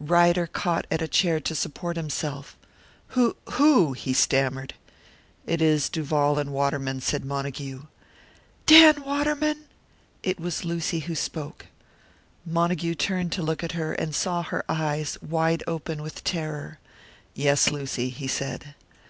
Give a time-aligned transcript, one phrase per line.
[0.00, 2.58] Ryder caught at a chair to support himself.
[3.16, 3.36] "Who?
[3.52, 4.74] Who?" he stammered.
[5.46, 7.84] "It is Duval and Waterman," said Montague.
[8.66, 9.60] "Dan Waterman!"
[10.22, 11.68] It was Lucy who spoke.
[12.44, 16.80] Montague turned to look at her, and saw her eyes, wide open with terror.
[17.32, 18.74] "Yes, Lucy," he said.